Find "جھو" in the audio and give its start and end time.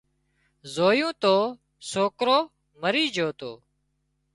3.15-3.27